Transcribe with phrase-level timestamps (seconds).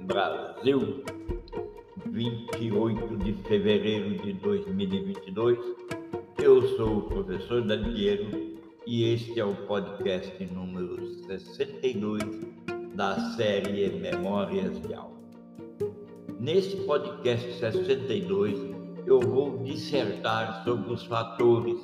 [0.00, 1.04] Brasil,
[2.06, 5.58] 28 de fevereiro de 2022.
[6.42, 8.26] Eu sou o professor Daniel
[8.84, 12.20] e este é o podcast número 62
[12.96, 15.12] da série Memórias de Aula.
[16.40, 18.58] Nesse podcast 62,
[19.06, 21.78] eu vou dissertar sobre os fatores,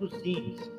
[0.00, 0.72] os índices,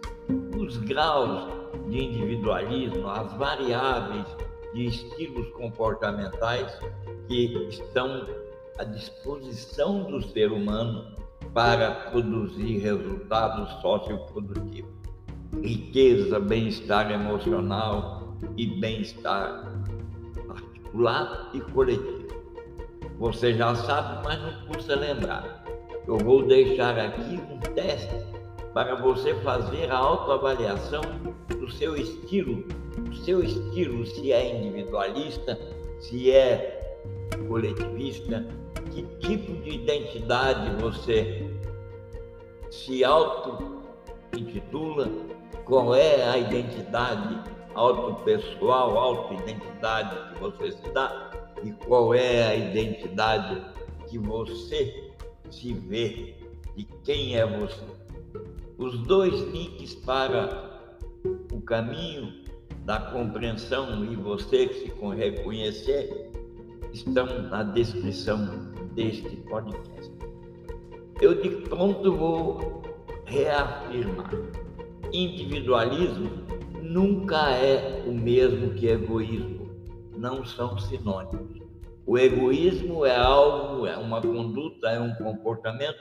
[0.59, 1.47] os graus
[1.89, 4.44] de individualismo, as variáveis
[4.75, 6.77] de estilos comportamentais
[7.27, 8.27] que estão
[8.77, 11.15] à disposição do ser humano
[11.53, 14.91] para produzir resultados socioprodutivos.
[15.63, 19.71] Riqueza, bem-estar emocional e bem-estar
[20.45, 22.25] particular e coletivo.
[23.17, 25.63] Você já sabe, mas não custa lembrar.
[26.05, 28.13] Eu vou deixar aqui um teste
[28.75, 30.99] para você fazer a autoavaliação
[31.47, 32.65] do seu estilo,
[33.09, 35.57] o seu estilo se é individualista,
[36.01, 36.97] se é
[37.47, 38.45] coletivista,
[38.91, 41.49] que tipo de identidade você
[42.69, 45.09] se auto-intitula,
[45.63, 47.39] qual é a identidade
[47.75, 51.31] autopessoal, auto-identidade que você se dá?
[51.63, 53.61] E qual é a identidade
[54.09, 55.13] que você
[55.49, 56.35] se vê,
[56.75, 58.04] de quem é você.
[58.77, 60.97] Os dois links para
[61.51, 62.43] o caminho
[62.83, 66.31] da compreensão e você que se reconhecer
[66.91, 70.11] estão na descrição deste podcast.
[71.21, 72.81] Eu de pronto vou
[73.25, 74.31] reafirmar:
[75.13, 76.29] individualismo
[76.81, 79.69] nunca é o mesmo que egoísmo,
[80.17, 81.61] não são sinônimos.
[82.05, 85.97] O egoísmo é algo, é uma conduta, é um comportamento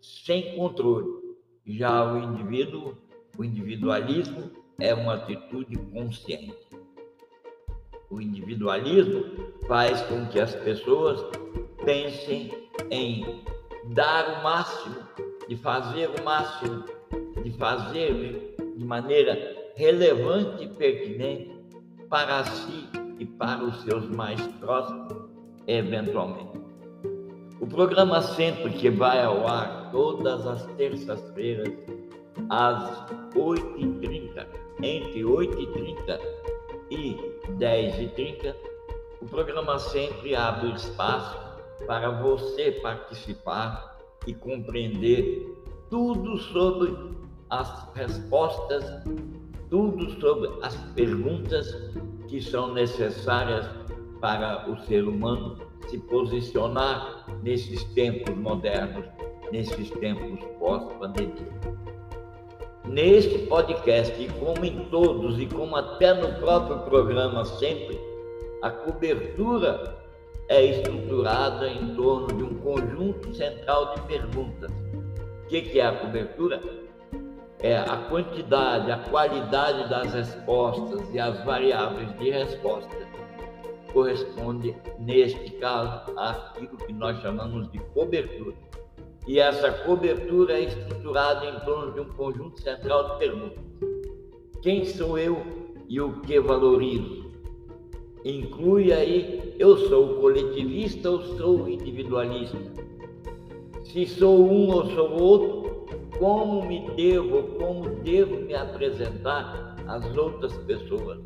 [0.00, 1.27] sem controle.
[1.68, 2.96] Já o indivíduo,
[3.36, 6.56] o individualismo é uma atitude consciente.
[8.08, 9.22] O individualismo
[9.66, 11.20] faz com que as pessoas
[11.84, 12.50] pensem
[12.90, 13.44] em
[13.92, 14.96] dar o máximo,
[15.46, 16.84] de fazer o máximo,
[17.44, 21.54] de fazer de maneira relevante e pertinente
[22.08, 22.88] para si
[23.18, 25.12] e para os seus mais próximos,
[25.66, 26.57] eventualmente.
[27.60, 31.68] O programa Sempre, que vai ao ar todas as terças-feiras,
[32.48, 33.04] às
[33.34, 34.46] 8h30,
[34.80, 36.20] entre 8h30
[36.88, 37.16] e
[37.58, 38.54] 10h30,
[39.20, 41.36] o programa sempre abre espaço
[41.84, 45.52] para você participar e compreender
[45.90, 46.96] tudo sobre
[47.50, 48.84] as respostas,
[49.68, 51.66] tudo sobre as perguntas
[52.28, 53.66] que são necessárias
[54.20, 59.04] para o ser humano se posicionar nesses tempos modernos,
[59.52, 61.48] nesses tempos pós-pandemia.
[62.86, 67.98] Neste podcast, e como em todos, e como até no próprio programa sempre,
[68.62, 69.98] a cobertura
[70.48, 74.70] é estruturada em torno de um conjunto central de perguntas.
[75.44, 76.60] O que é a cobertura?
[77.60, 83.07] É a quantidade, a qualidade das respostas e as variáveis de resposta
[83.98, 88.54] corresponde, neste caso, àquilo que nós chamamos de cobertura.
[89.26, 93.64] E essa cobertura é estruturada em torno de um conjunto central de perguntas.
[94.62, 95.42] Quem sou eu
[95.88, 97.28] e o que valorizo?
[98.24, 102.56] Inclui aí, eu sou coletivista ou sou individualista?
[103.82, 105.86] Se sou um ou sou outro,
[106.20, 111.18] como me devo, como devo me apresentar às outras pessoas?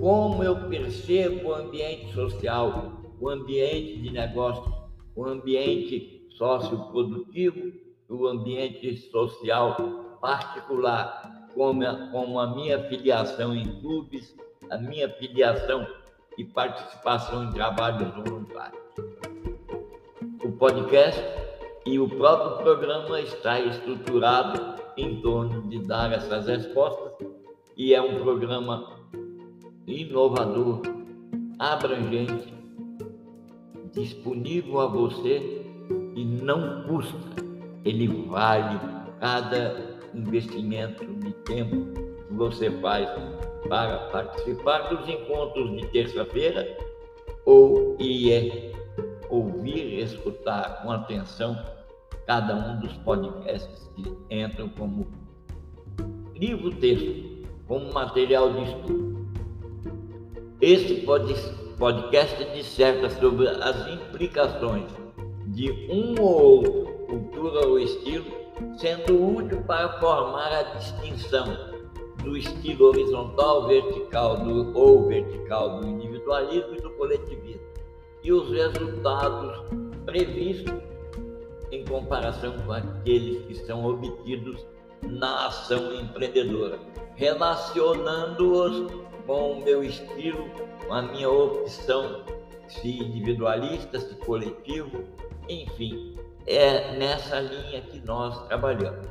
[0.00, 4.72] Como eu percebo o ambiente social, o ambiente de negócios,
[5.16, 7.72] o ambiente socioprodutivo,
[8.08, 14.36] o ambiente social particular, como a, como a minha filiação em clubes,
[14.70, 15.86] a minha filiação
[16.36, 18.82] e participação em trabalhos voluntários.
[20.44, 21.20] O podcast
[21.84, 27.12] e o próprio programa está estruturado em torno de dar essas respostas
[27.76, 28.97] e é um programa
[29.88, 30.82] inovador,
[31.58, 32.52] abrangente,
[33.92, 35.64] disponível a você
[36.14, 37.42] e não custa.
[37.84, 38.78] Ele vale
[39.18, 41.86] cada investimento de tempo
[42.28, 43.08] que você faz
[43.68, 46.76] para participar dos encontros de terça-feira
[47.46, 48.72] ou ir
[49.30, 51.56] ouvir, escutar com atenção
[52.26, 55.06] cada um dos podcasts que entram como
[56.34, 59.17] livro-texto, como material de estudo.
[60.60, 61.06] Esse
[61.78, 64.90] podcast disserta sobre as implicações
[65.46, 68.26] de um ou outro, cultura ou estilo,
[68.76, 71.46] sendo útil para formar a distinção
[72.24, 77.68] do estilo horizontal, vertical do, ou vertical do individualismo e do coletivismo
[78.24, 79.62] e os resultados
[80.04, 80.74] previstos
[81.70, 84.66] em comparação com aqueles que são obtidos
[85.02, 86.80] na ação empreendedora,
[87.14, 88.92] relacionando-os
[89.28, 90.48] com o meu estilo,
[90.86, 92.24] com a minha opção,
[92.66, 95.04] se individualista, se coletivo,
[95.46, 96.16] enfim,
[96.46, 99.06] é nessa linha que nós trabalhamos.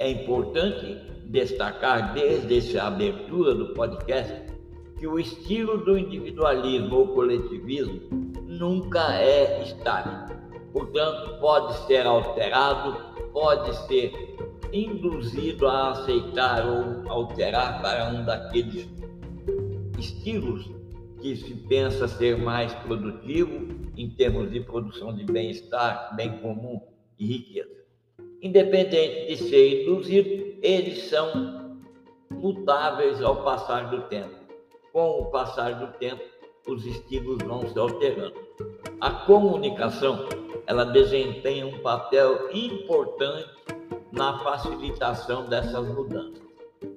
[0.00, 4.34] É importante destacar desde essa abertura do podcast
[4.98, 8.00] que o estilo do individualismo ou coletivismo
[8.44, 10.36] nunca é estático.
[10.72, 12.96] Portanto, pode ser alterado,
[13.32, 14.12] pode ser
[14.72, 18.88] induzido a aceitar ou alterar para um daqueles
[19.98, 20.70] estilos
[21.20, 26.80] que se pensa ser mais produtivo em termos de produção de bem-estar, bem comum
[27.18, 27.80] e riqueza.
[28.40, 31.78] Independente de ser induzido, eles são
[32.30, 34.34] mutáveis ao passar do tempo.
[34.92, 36.22] Com o passar do tempo,
[36.66, 38.34] os estilos vão se alterando.
[39.00, 40.26] A comunicação,
[40.66, 43.48] ela desempenha um papel importante
[44.12, 46.42] na facilitação dessas mudanças,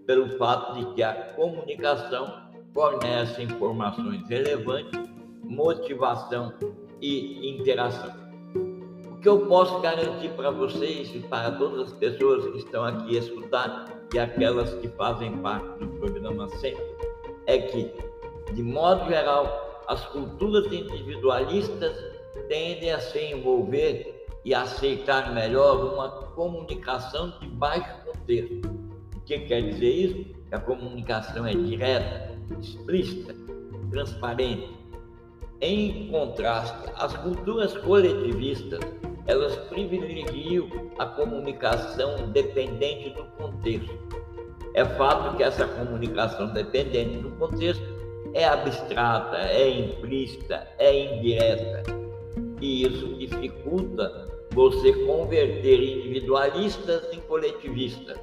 [0.06, 2.44] pelo fato de que a comunicação
[2.74, 5.00] fornece informações relevantes,
[5.44, 6.54] motivação
[7.02, 8.12] e interação.
[9.12, 13.18] O que eu posso garantir para vocês e para todas as pessoas que estão aqui
[13.18, 16.84] escutando e aquelas que fazem parte do programa sempre
[17.46, 17.92] é que,
[18.54, 21.96] de modo geral, as culturas individualistas
[22.48, 24.13] tendem a se envolver
[24.46, 28.70] e aceitar melhor uma comunicação de baixo contexto.
[29.16, 30.26] O que quer dizer isso?
[30.50, 33.34] Que a comunicação é direta, explícita,
[33.90, 34.70] transparente.
[35.62, 38.82] Em contraste, as culturas coletivistas,
[39.26, 40.68] elas privilegiam
[41.00, 43.98] a comunicação dependente do contexto.
[44.74, 47.84] É fato que essa comunicação dependente do contexto
[48.34, 51.84] é abstrata, é implícita, é indireta.
[52.60, 58.20] E isso dificulta você converter individualistas em coletivistas,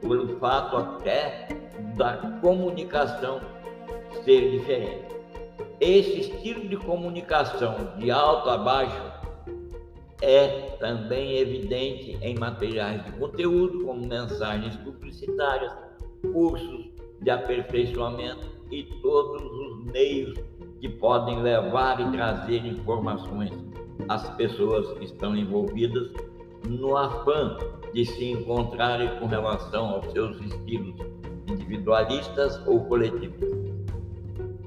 [0.00, 1.48] pelo fato até
[1.96, 3.40] da comunicação
[4.24, 5.14] ser diferente.
[5.80, 9.14] Esse estilo de comunicação de alto a baixo
[10.22, 15.72] é também evidente em materiais de conteúdo, como mensagens publicitárias,
[16.32, 20.38] cursos de aperfeiçoamento e todos os meios
[20.80, 23.52] que podem levar e trazer informações
[24.08, 26.12] as pessoas estão envolvidas
[26.66, 27.56] no afã
[27.92, 30.94] de se encontrarem com relação aos seus estilos
[31.48, 33.64] individualistas ou coletivistas.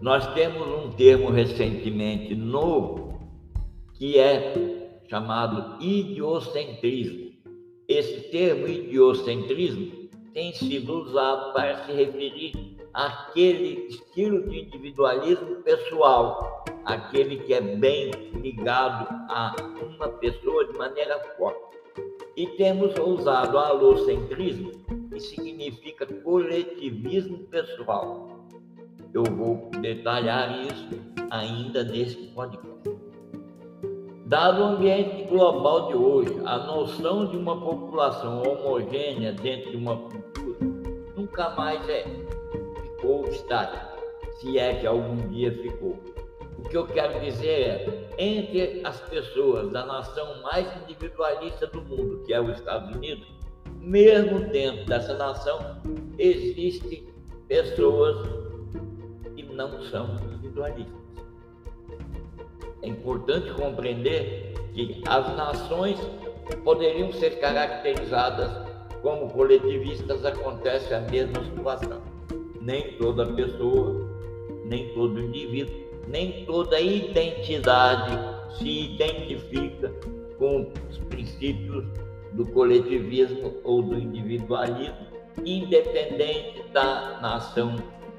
[0.01, 3.19] Nós temos um termo recentemente novo
[3.93, 7.31] que é chamado idiocentrismo.
[7.87, 17.37] Esse termo idiocentrismo tem sido usado para se referir àquele estilo de individualismo pessoal, aquele
[17.37, 18.09] que é bem
[18.41, 21.77] ligado a uma pessoa de maneira forte.
[22.35, 24.71] E temos usado alocentrismo,
[25.11, 28.47] que significa coletivismo pessoal.
[29.13, 30.89] Eu vou detalhar isso
[31.29, 32.97] ainda nesse podcast.
[34.25, 39.97] Dado o ambiente global de hoje, a noção de uma população homogênea dentro de uma
[39.97, 40.27] cultura
[41.17, 42.05] nunca mais é,
[42.97, 43.95] ficou estática,
[44.39, 45.97] se é que algum dia ficou.
[46.57, 52.23] O que eu quero dizer é, entre as pessoas da nação mais individualista do mundo,
[52.25, 53.27] que é os Estados Unidos,
[53.79, 55.79] mesmo dentro dessa nação,
[56.17, 57.07] existem
[57.47, 58.27] pessoas
[59.35, 60.95] que não são individualistas.
[62.81, 65.99] É importante compreender que as nações
[66.63, 68.51] poderiam ser caracterizadas
[69.01, 72.16] como coletivistas, acontece a mesma situação.
[72.67, 74.05] Nem toda pessoa,
[74.65, 78.17] nem todo indivíduo nem toda identidade
[78.57, 79.91] se identifica
[80.37, 81.85] com os princípios
[82.33, 85.07] do coletivismo ou do individualismo,
[85.45, 87.75] independente da nação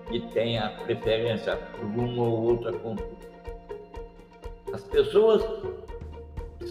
[0.08, 3.18] que tenha preferência por uma ou outra cultura.
[4.72, 5.42] As pessoas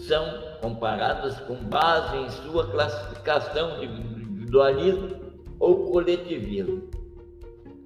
[0.06, 0.24] são
[0.60, 5.16] comparadas com base em sua classificação de individualismo
[5.58, 6.97] ou coletivismo.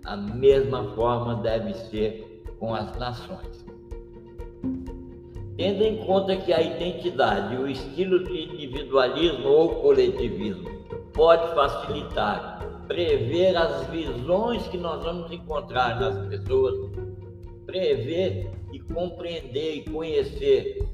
[0.05, 3.65] A mesma forma deve ser com as nações.
[5.57, 10.69] Tendo em conta que a identidade, o estilo de individualismo ou coletivismo
[11.13, 16.75] pode facilitar, prever as visões que nós vamos encontrar nas pessoas,
[17.67, 20.89] prever e compreender e conhecer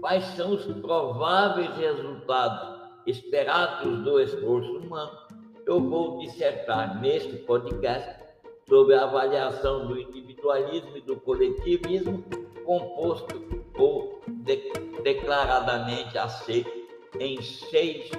[0.00, 2.74] quais são os prováveis resultados
[3.06, 5.23] esperados do esforço humano,
[5.66, 8.22] eu vou dissertar neste podcast
[8.68, 12.24] sobre a avaliação do individualismo e do coletivismo,
[12.64, 13.42] composto
[13.78, 16.70] ou de, declaradamente aceito
[17.18, 18.10] em seis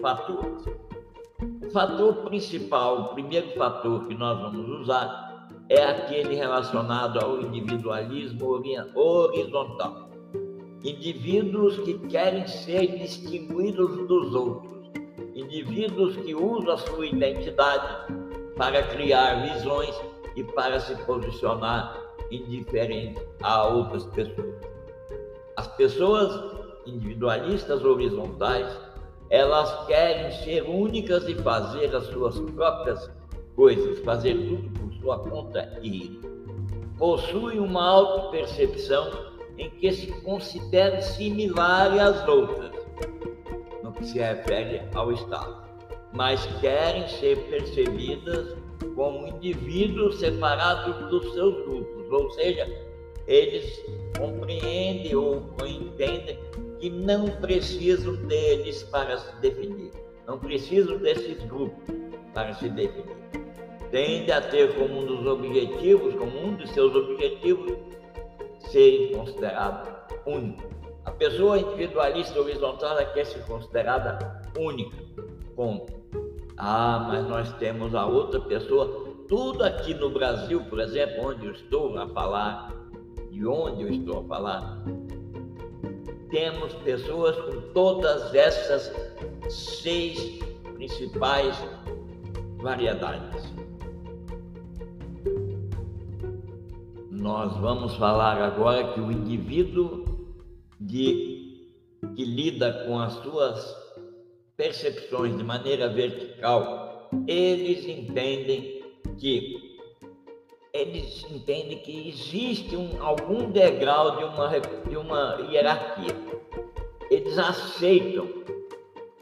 [0.00, 0.64] fatores.
[1.64, 8.62] O fator principal, o primeiro fator que nós vamos usar, é aquele relacionado ao individualismo
[8.94, 10.08] horizontal.
[10.82, 14.77] Indivíduos que querem ser distinguidos dos outros,
[15.38, 18.12] indivíduos que usam a sua identidade
[18.56, 19.94] para criar visões
[20.34, 21.96] e para se posicionar
[22.30, 24.54] indiferente a outras pessoas.
[25.56, 28.68] As pessoas individualistas horizontais,
[29.30, 33.10] elas querem ser únicas e fazer as suas próprias
[33.54, 36.20] coisas, fazer tudo por sua conta e
[36.98, 42.77] possuem uma auto-percepção em que se consideram similares às outras,
[44.02, 45.62] se refere ao Estado,
[46.12, 48.56] mas querem ser percebidas
[48.94, 52.66] como indivíduos separados dos seus grupos, ou seja,
[53.26, 53.84] eles
[54.18, 56.38] compreendem ou entendem
[56.80, 59.92] que não precisam deles para se definir,
[60.26, 61.94] não precisam desses grupos
[62.32, 63.18] para se definir.
[63.90, 67.72] Tende a ter como um dos objetivos, como um dos seus objetivos,
[68.70, 69.88] ser considerado
[70.26, 70.62] único.
[71.08, 74.94] A pessoa individualista horizontal quer ser considerada única.
[75.56, 75.90] Ponto.
[76.54, 79.08] Ah, mas nós temos a outra pessoa.
[79.26, 82.74] Tudo aqui no Brasil, por exemplo, onde eu estou a falar,
[83.30, 84.82] de onde eu estou a falar,
[86.28, 88.92] temos pessoas com todas essas
[89.48, 90.38] seis
[90.74, 91.56] principais
[92.58, 93.50] variedades.
[97.10, 100.07] Nós vamos falar agora que o indivíduo
[100.88, 101.68] de,
[102.16, 103.76] que lida com as suas
[104.56, 108.82] percepções de maneira vertical, eles entendem
[109.18, 109.68] que
[110.72, 116.14] eles entendem que existe um, algum degrau de uma, de uma hierarquia.
[117.10, 118.28] Eles aceitam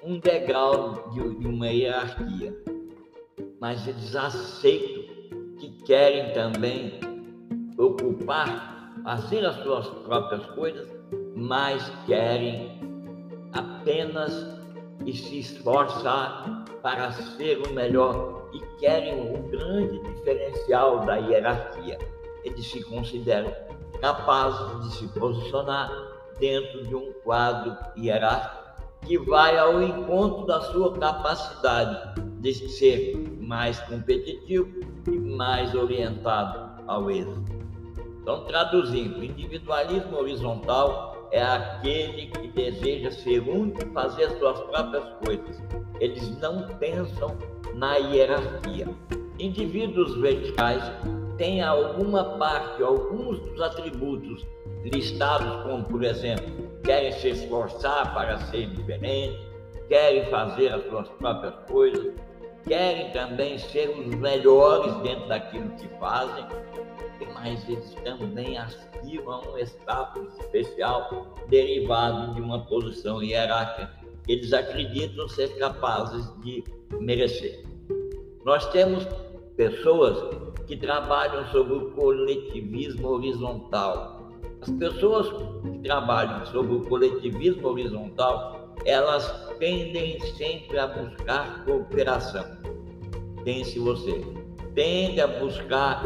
[0.02, 2.54] um degrau de, de uma hierarquia,
[3.60, 5.04] mas eles aceitam
[5.58, 7.00] que querem também
[7.78, 10.88] ocupar, fazer as suas próprias coisas,
[11.36, 12.80] mas querem
[13.52, 14.56] apenas
[15.04, 21.98] e se esforçar para ser o melhor e querem o grande diferencial da hierarquia.
[22.42, 23.52] Eles se consideram
[24.00, 25.90] capazes de se posicionar
[26.40, 28.66] dentro de um quadro hierárquico
[29.02, 34.68] que vai ao encontro da sua capacidade de ser mais competitivo
[35.06, 37.44] e mais orientado ao êxito.
[38.20, 45.04] Então, traduzindo, individualismo horizontal é aquele que deseja ser único e fazer as suas próprias
[45.24, 45.62] coisas.
[46.00, 47.36] Eles não pensam
[47.74, 48.88] na hierarquia.
[49.38, 50.82] Indivíduos verticais
[51.36, 54.46] têm alguma parte, alguns dos atributos
[54.84, 56.46] listados, como por exemplo,
[56.84, 59.38] querem se esforçar para ser diferente,
[59.88, 62.14] querem fazer as suas próprias coisas,
[62.66, 66.46] querem também ser os melhores dentro daquilo que fazem,
[67.32, 73.90] mas eles também aspiram a um status especial derivado de uma posição hierárquica.
[74.28, 76.64] Eles acreditam ser capazes de
[77.00, 77.64] merecer.
[78.44, 79.06] Nós temos
[79.56, 80.18] pessoas
[80.66, 84.30] que trabalham sobre o coletivismo horizontal.
[84.60, 85.28] As pessoas
[85.62, 92.44] que trabalham sobre o coletivismo horizontal, elas tendem sempre a buscar cooperação.
[93.44, 94.24] Pense você,
[94.74, 96.02] tende a buscar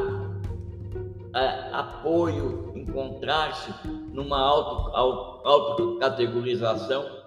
[1.35, 3.73] é, apoio, encontrar-se
[4.13, 7.21] numa auto, auto, autocategorização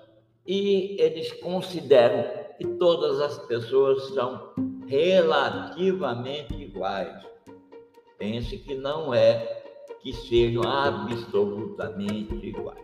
[0.46, 4.54] e eles consideram que todas as pessoas são
[4.88, 7.24] relativamente iguais.
[8.18, 9.64] Pense que não é
[10.02, 12.80] que sejam absolutamente iguais.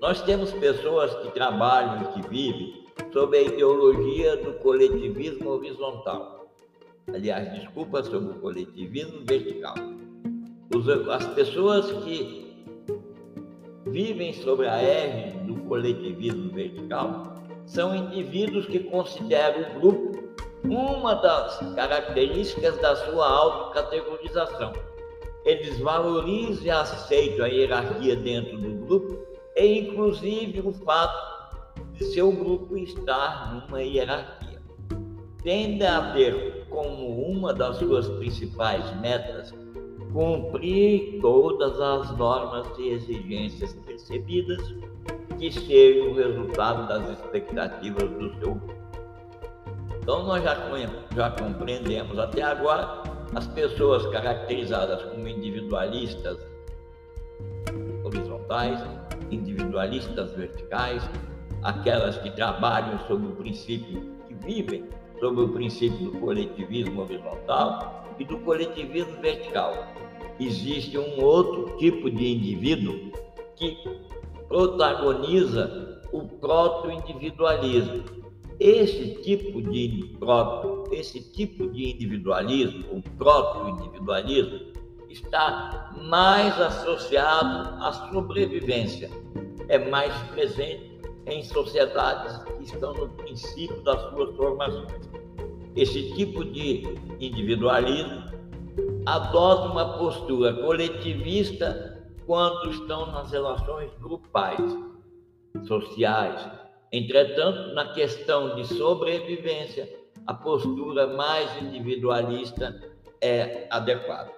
[0.00, 6.52] Nós temos pessoas que trabalham e que vivem sob a ideologia do coletivismo horizontal.
[7.08, 9.74] Aliás, desculpa, sobre o coletivismo vertical.
[11.10, 12.64] As pessoas que
[13.86, 17.34] vivem sobre a égide do coletivismo vertical
[17.66, 20.20] são indivíduos que consideram o grupo
[20.64, 24.72] uma das características da sua autocategorização.
[25.44, 29.18] Eles valorizam e aceitam a hierarquia dentro do grupo
[29.56, 34.62] e, inclusive, o fato de seu grupo estar numa hierarquia.
[35.42, 39.52] Tende a ter como uma das suas principais metas
[40.12, 44.74] cumprir todas as normas e exigências percebidas
[45.38, 48.60] que sejam o resultado das expectativas do seu.
[50.02, 50.56] Então nós já,
[51.14, 53.02] já compreendemos até agora
[53.34, 56.38] as pessoas caracterizadas como individualistas
[58.04, 58.80] horizontais,
[59.30, 61.08] individualistas verticais,
[61.62, 64.84] aquelas que trabalham sob o princípio, que vivem
[65.20, 69.72] sob o princípio do coletivismo horizontal e do coletivismo vertical.
[70.38, 73.10] Existe um outro tipo de indivíduo
[73.56, 73.76] que
[74.46, 78.04] protagoniza o proto-individualismo.
[78.58, 84.70] Esse tipo de proto, esse tipo de individualismo, o proto-individualismo,
[85.08, 89.10] está mais associado à sobrevivência,
[89.68, 95.19] é mais presente em sociedades que estão no princípio das suas formações.
[95.76, 96.82] Esse tipo de
[97.20, 98.24] individualismo
[99.06, 104.60] adota uma postura coletivista quando estão nas relações grupais,
[105.66, 106.48] sociais.
[106.92, 109.88] Entretanto, na questão de sobrevivência,
[110.26, 112.80] a postura mais individualista
[113.20, 114.32] é adequada.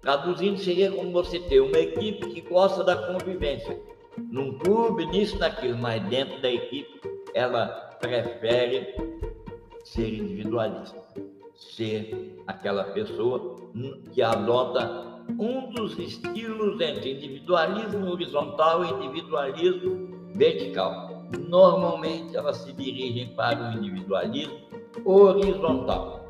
[0.00, 3.80] Traduzindo, seria como você ter uma equipe que gosta da convivência.
[4.30, 7.00] Num clube, nisso, naquilo, mas dentro da equipe,
[7.32, 7.66] ela
[8.00, 8.94] prefere
[9.84, 11.00] ser individualista,
[11.54, 13.56] ser aquela pessoa
[14.12, 21.24] que adota um dos estilos entre individualismo horizontal e individualismo vertical.
[21.48, 24.58] Normalmente elas se dirigem para o individualismo
[25.04, 26.28] horizontal.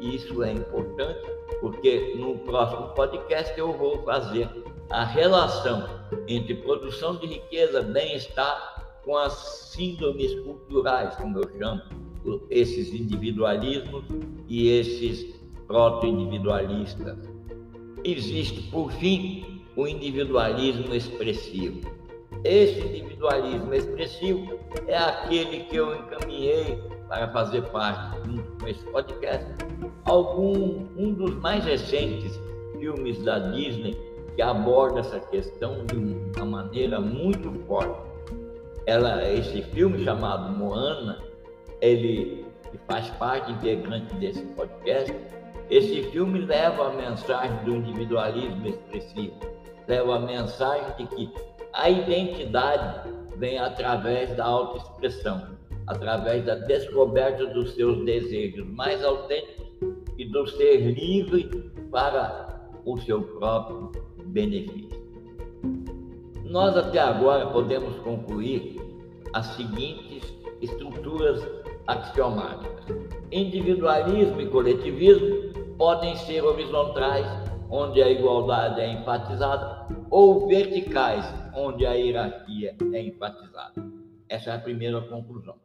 [0.00, 1.20] Isso é importante
[1.60, 4.48] porque no próximo podcast eu vou fazer
[4.90, 5.88] a relação
[6.28, 11.82] entre produção de riqueza, bem-estar com as síndromes culturais, como eu chamo,
[12.50, 14.04] esses individualismos
[14.48, 15.34] e esses
[15.66, 17.18] proto-individualistas.
[18.04, 21.80] Existe, por fim, o individualismo expressivo.
[22.44, 28.18] Esse individualismo expressivo é aquele que eu encaminhei para fazer parte
[28.60, 29.46] com esse podcast
[30.04, 32.38] algum um dos mais recentes
[32.78, 33.96] filmes da Disney
[34.34, 35.96] que aborda essa questão de
[36.36, 38.00] uma maneira muito forte.
[38.86, 41.22] Ela, esse filme chamado Moana,
[41.82, 42.46] ele
[42.86, 45.12] faz parte integrante desse podcast.
[45.68, 49.34] Esse filme leva a mensagem do individualismo expressivo,
[49.88, 51.32] leva a mensagem de que
[51.72, 59.66] a identidade vem através da autoexpressão, através da descoberta dos seus desejos mais autênticos
[60.16, 63.90] e do ser livre para o seu próprio
[64.26, 65.02] benefício.
[66.44, 68.80] Nós até agora podemos concluir
[69.32, 70.22] as seguintes
[70.60, 71.42] estruturas
[71.86, 72.84] axiomáticas.
[73.30, 77.26] Individualismo e coletivismo podem ser horizontais,
[77.70, 83.82] onde a igualdade é enfatizada, ou verticais, onde a hierarquia é enfatizada.
[84.28, 85.56] Essa é a primeira conclusão.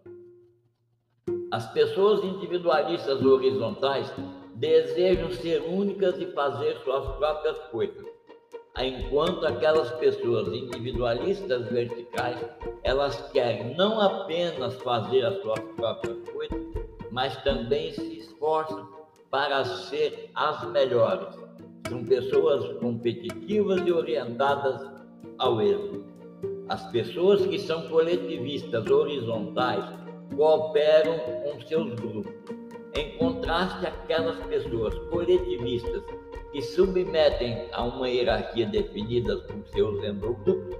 [1.52, 4.12] As pessoas individualistas horizontais
[4.56, 8.07] desejam ser únicas e fazer suas próprias coisas,
[8.86, 12.38] enquanto aquelas pessoas individualistas verticais,
[12.84, 16.62] elas querem não apenas fazer as suas próprias coisas,
[17.12, 18.88] mas também se esforçam
[19.32, 21.36] para ser as melhores.
[21.88, 24.86] São pessoas competitivas e orientadas
[25.40, 26.06] ao êxito.
[26.70, 29.86] As pessoas que são coletivistas horizontais
[30.36, 32.34] cooperam com seus grupos
[32.96, 36.04] em contraste àquelas pessoas coletivistas
[36.52, 40.78] que submetem a uma hierarquia definida por seus endogrupos,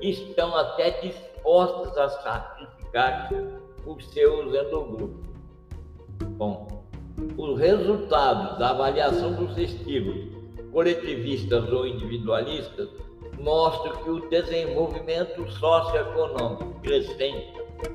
[0.00, 3.30] estão até dispostas a sacrificar
[3.84, 5.30] por seus endogrupos.
[6.36, 6.84] Bom,
[7.36, 10.40] os resultados da avaliação dos estilos
[10.72, 12.88] coletivistas ou individualistas
[13.38, 17.52] mostram que o desenvolvimento socioeconômico crescente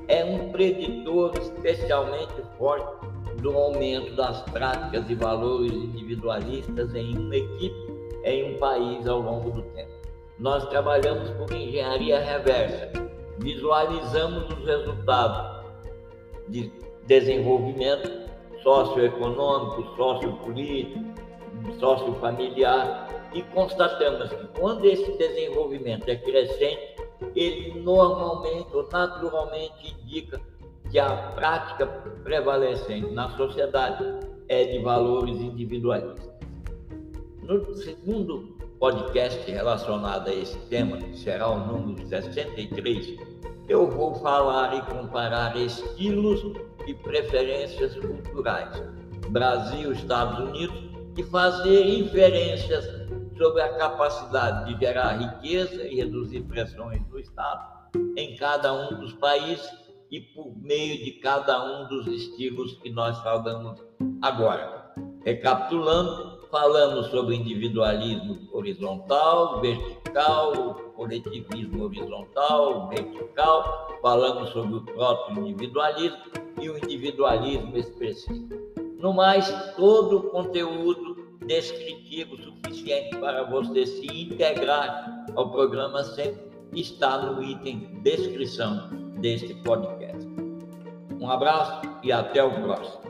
[0.08, 7.94] é um preditor especialmente forte do aumento das práticas e valores individualistas em uma equipe,
[8.24, 9.90] em um país ao longo do tempo.
[10.38, 12.92] Nós trabalhamos por engenharia reversa,
[13.38, 15.64] visualizamos os resultados
[16.48, 16.72] de
[17.06, 18.26] desenvolvimento
[18.62, 21.04] socioeconômico, sociopolítico,
[21.78, 26.96] sociofamiliar e constatamos que quando esse desenvolvimento é crescente,
[27.34, 30.40] ele normalmente ou naturalmente indica
[30.90, 31.86] que a prática
[32.22, 34.04] prevalecente na sociedade
[34.48, 36.30] é de valores individualistas.
[37.42, 43.16] No segundo podcast relacionado a esse tema, que será o número 63,
[43.68, 46.42] eu vou falar e comparar estilos
[46.86, 48.82] e preferências culturais,
[49.28, 52.84] Brasil, Estados Unidos, e fazer inferências
[53.36, 57.76] sobre a capacidade de gerar riqueza e reduzir pressões do Estado
[58.16, 63.18] em cada um dos países e por meio de cada um dos estilos que nós
[63.22, 63.82] falamos
[64.22, 64.92] agora.
[65.24, 76.18] Recapitulando, falamos sobre individualismo horizontal, vertical, coletivismo horizontal, vertical, falamos sobre o proto-individualismo
[76.60, 78.48] e o individualismo expressivo.
[78.98, 87.18] No mais, todo o conteúdo descritivo suficiente para você se integrar ao programa sempre está
[87.18, 90.26] no item descrição deste podcast.
[91.20, 93.00] Um abraço e até o próximo.